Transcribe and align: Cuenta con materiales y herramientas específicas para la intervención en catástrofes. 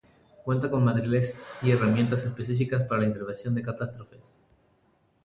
Cuenta 0.43 0.71
con 0.71 0.83
materiales 0.83 1.35
y 1.61 1.69
herramientas 1.69 2.23
específicas 2.25 2.81
para 2.87 3.01
la 3.01 3.07
intervención 3.09 3.55
en 3.55 3.63
catástrofes. 3.63 4.47